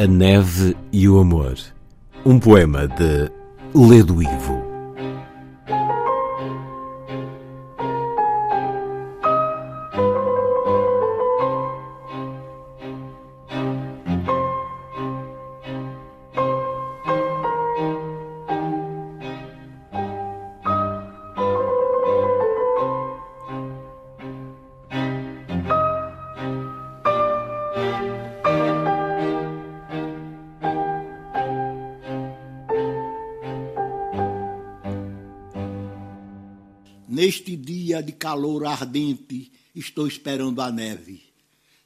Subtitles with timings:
[0.00, 1.58] A Neve e o Amor.
[2.24, 3.30] Um poema de
[3.74, 4.69] Ledo Ivo.
[37.20, 41.22] Neste dia de calor ardente, estou esperando a neve.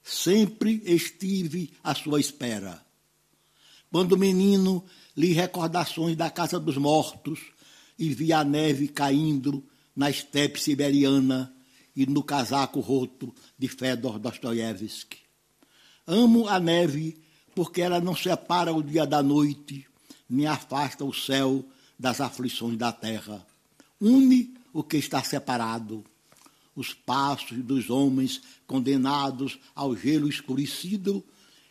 [0.00, 2.80] Sempre estive à sua espera.
[3.90, 4.84] Quando menino,
[5.16, 7.40] li recordações da casa dos mortos
[7.98, 9.64] e vi a neve caindo
[9.96, 11.52] na estepe siberiana
[11.96, 15.18] e no casaco roto de Fedor Dostoiévski.
[16.06, 17.20] Amo a neve
[17.56, 19.84] porque ela não separa o dia da noite,
[20.30, 21.64] nem afasta o céu
[21.98, 23.44] das aflições da terra.
[24.00, 26.04] Une o que está separado.
[26.74, 31.24] Os passos dos homens condenados ao gelo escurecido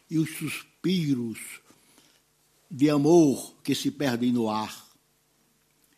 [0.09, 1.37] e os suspiros
[2.71, 4.87] de amor que se perdem no ar.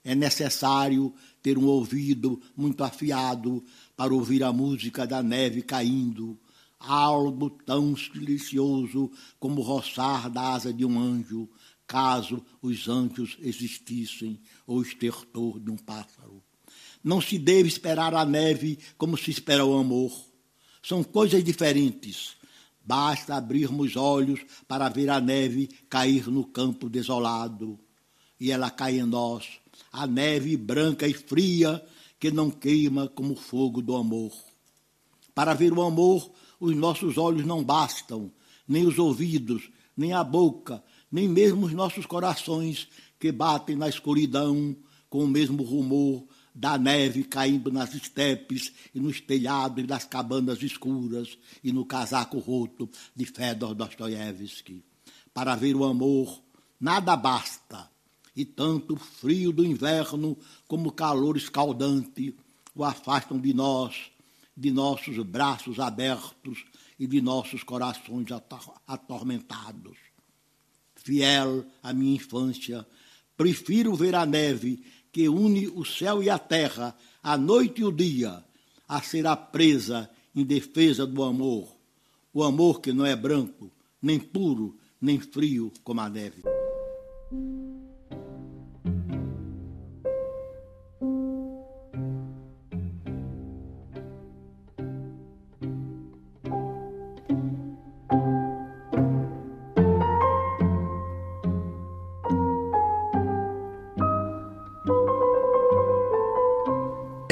[0.03, 3.63] É necessário ter um ouvido muito afiado
[3.95, 6.37] para ouvir a música da neve caindo,
[6.79, 11.47] algo tão silencioso como o roçar da asa de um anjo,
[11.85, 16.43] caso os anjos existissem, ou estertor de um pássaro.
[17.05, 20.11] Não se deve esperar a neve como se espera o amor.
[20.81, 22.35] São coisas diferentes.
[22.83, 27.79] Basta abrirmos olhos para ver a neve cair no campo desolado.
[28.39, 29.45] E ela cai em nós,
[29.91, 31.79] a neve branca e fria
[32.19, 34.33] que não queima como o fogo do amor.
[35.35, 38.31] Para ver o amor, os nossos olhos não bastam,
[38.67, 42.87] nem os ouvidos, nem a boca, nem mesmo os nossos corações
[43.19, 44.75] que batem na escuridão
[45.07, 51.37] com o mesmo rumor da neve caindo nas estepes e nos telhados das cabanas escuras
[51.61, 54.81] e no casaco roto de Fedor Dostoiévski.
[55.33, 56.41] Para ver o amor,
[56.79, 57.91] nada basta,
[58.33, 62.33] e tanto o frio do inverno como o calor escaldante
[62.73, 64.11] o afastam de nós,
[64.55, 66.65] de nossos braços abertos
[66.97, 68.27] e de nossos corações
[68.87, 69.97] atormentados.
[70.95, 72.87] Fiel à minha infância,
[73.35, 74.83] prefiro ver a neve
[75.15, 76.93] que une o céu e a terra,
[77.23, 78.43] a noite e o dia,
[78.85, 81.69] a ser a presa em defesa do amor.
[82.33, 83.71] O amor que não é branco,
[84.01, 86.43] nem puro, nem frio como a neve.